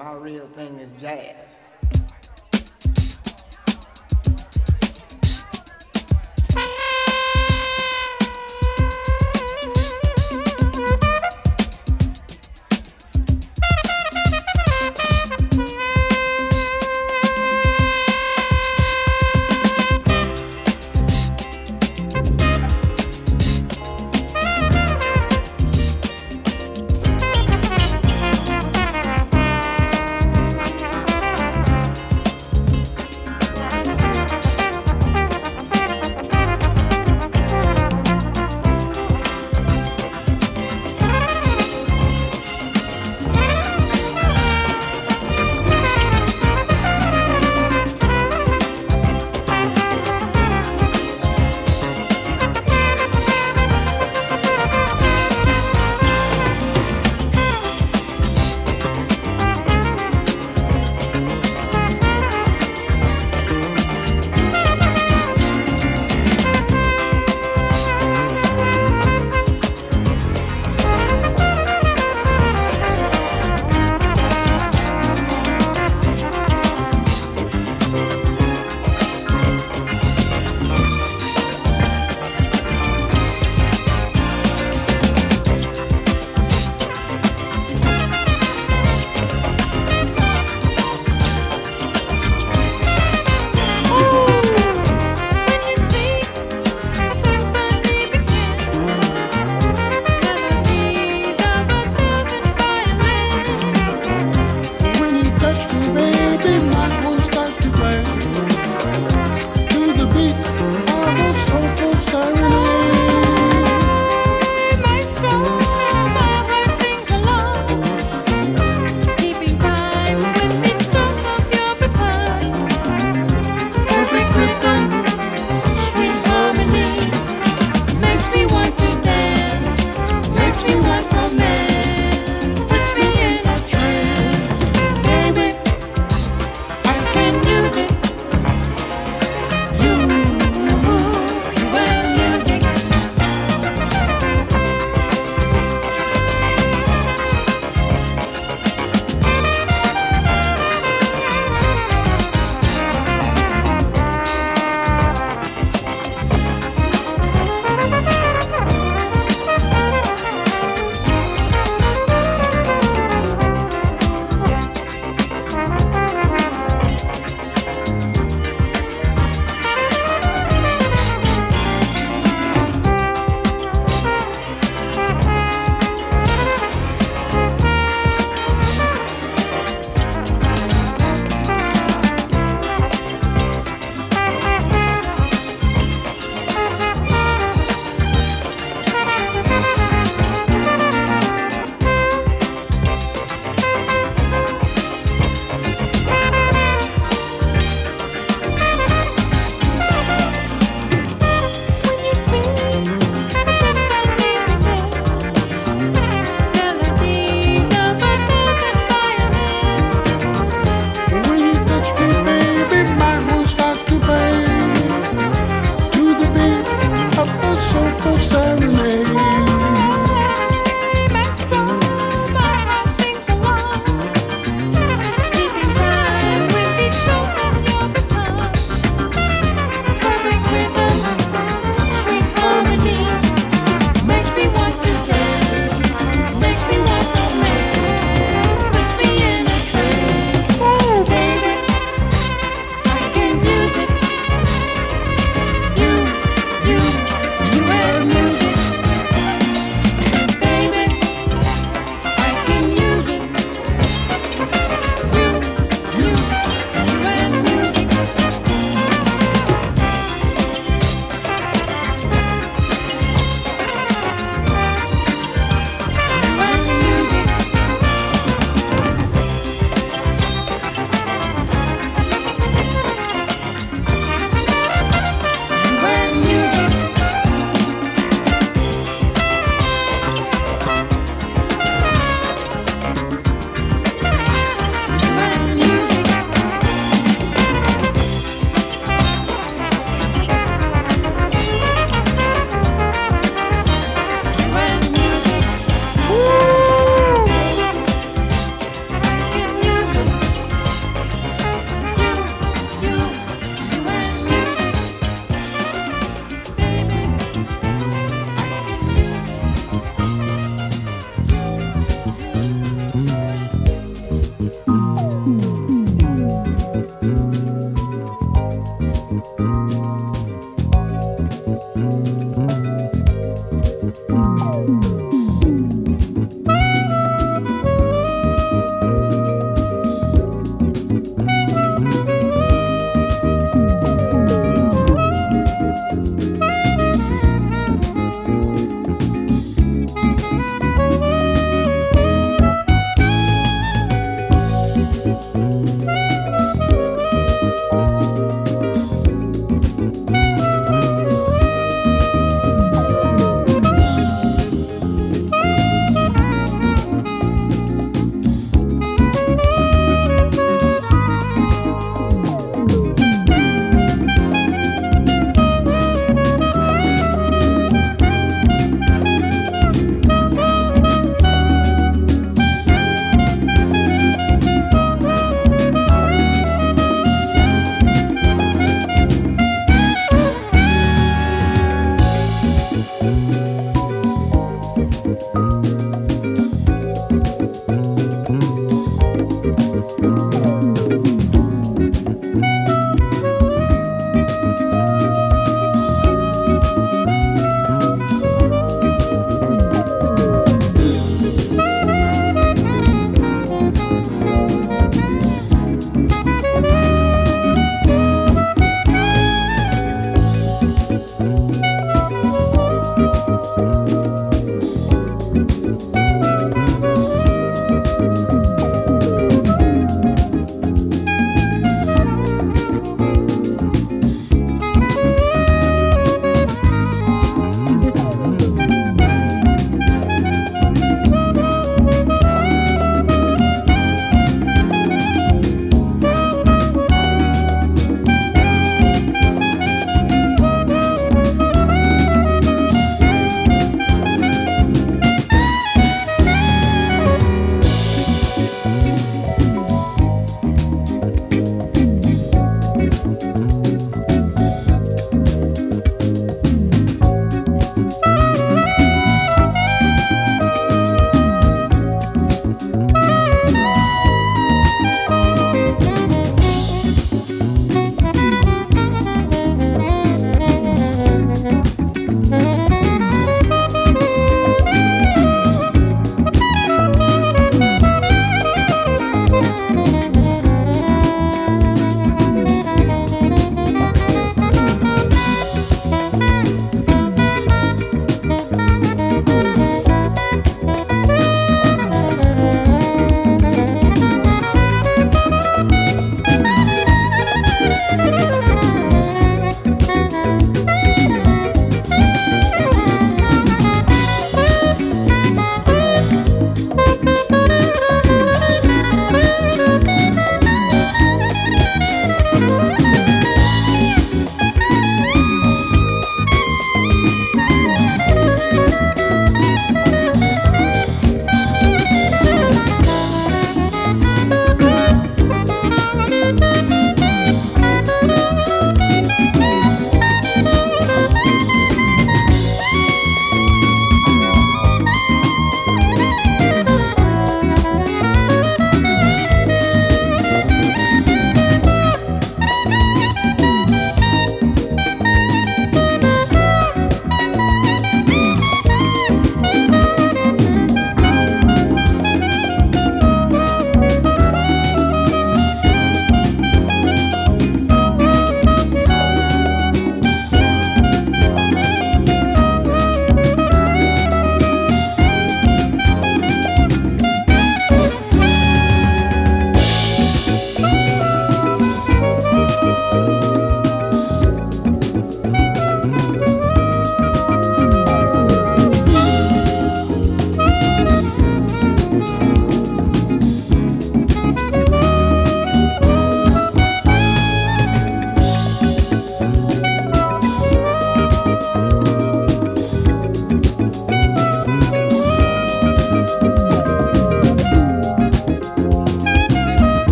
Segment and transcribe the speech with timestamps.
[0.00, 1.58] My real thing is jazz.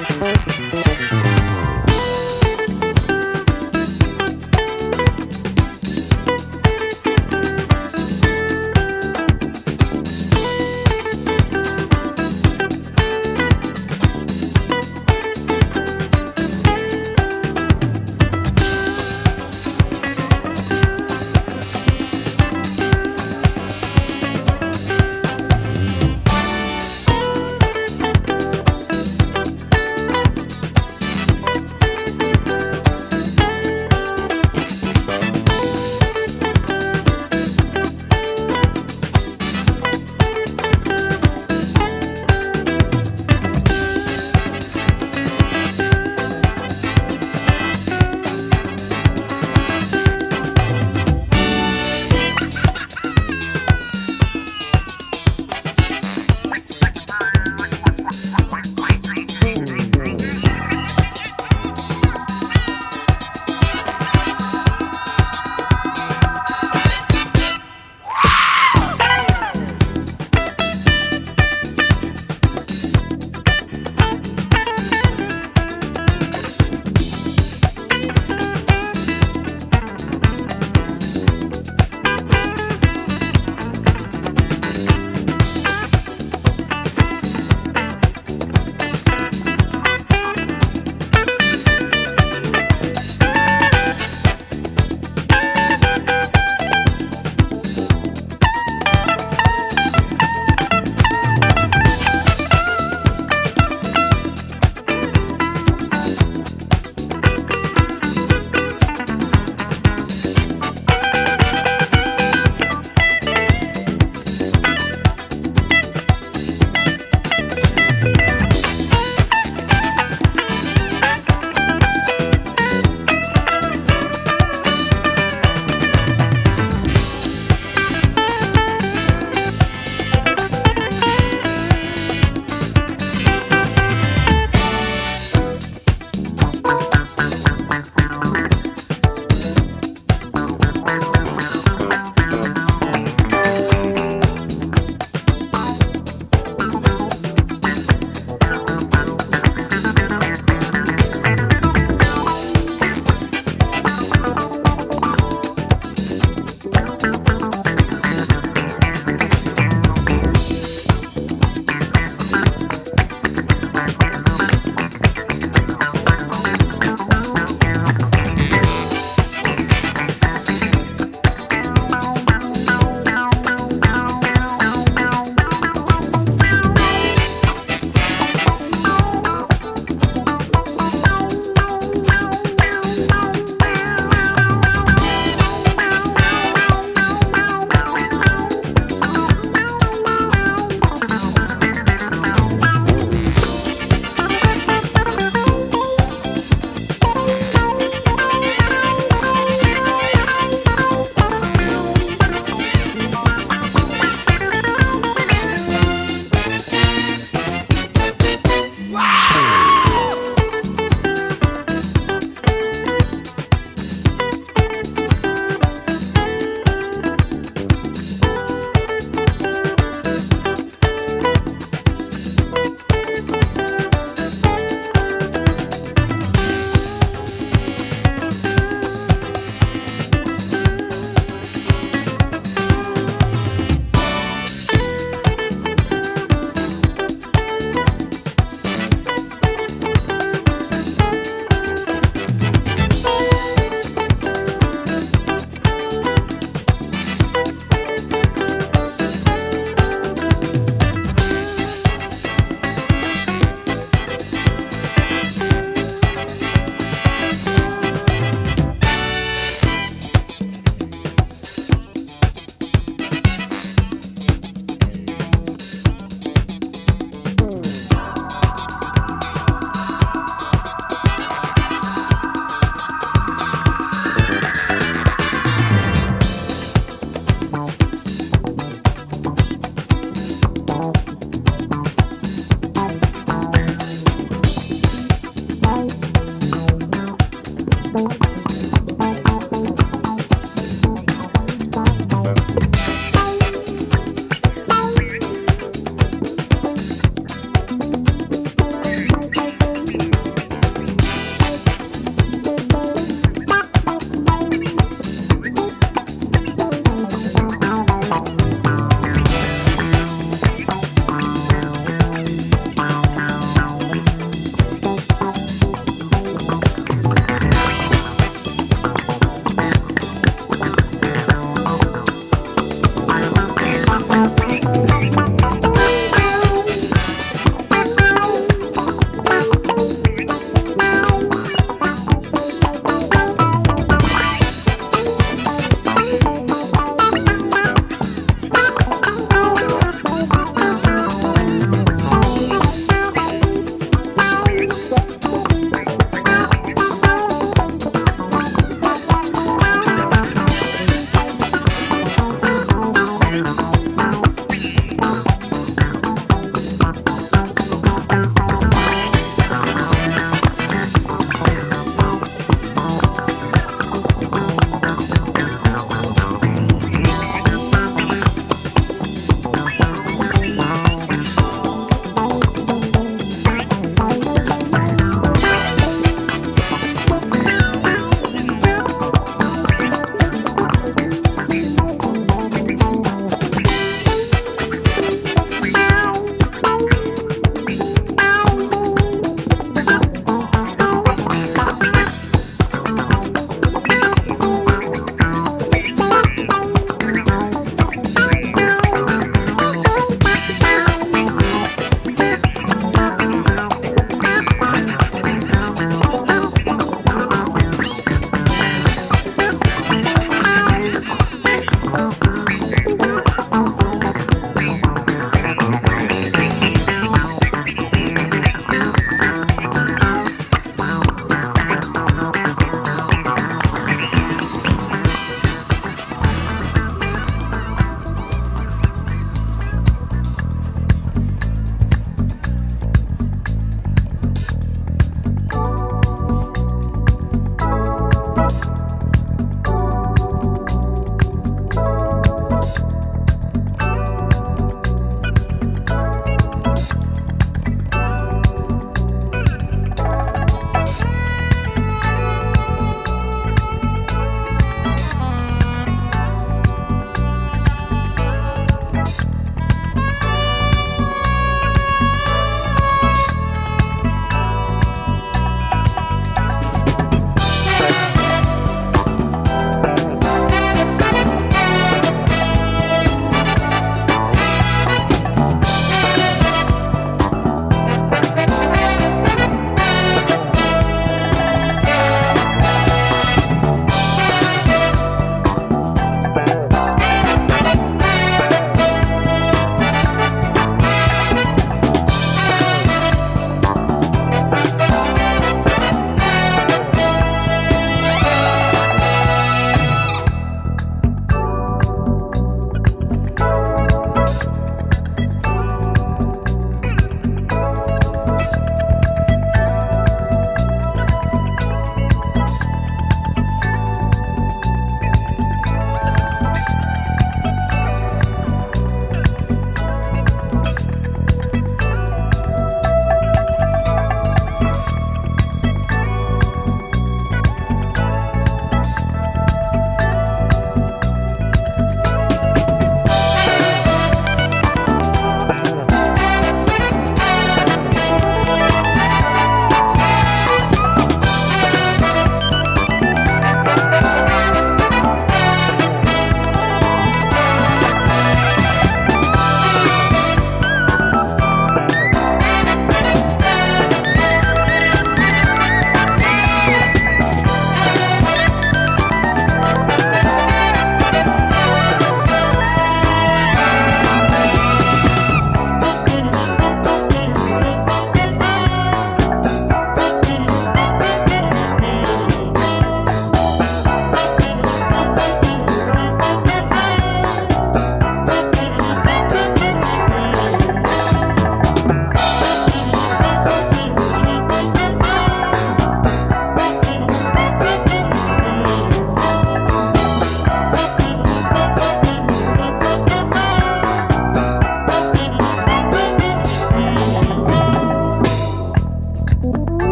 [0.00, 0.97] Thank you.